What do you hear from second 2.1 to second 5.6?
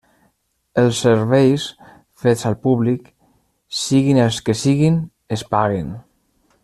fets al públic, siguin els que siguin, es